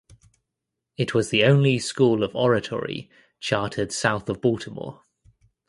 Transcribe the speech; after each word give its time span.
It 0.97 1.13
was 1.13 1.29
the 1.29 1.43
only 1.43 1.77
school 1.77 2.23
of 2.23 2.35
oratory 2.35 3.11
chartered 3.39 3.91
south 3.91 4.29
of 4.29 4.41
Baltimore. 4.41 5.03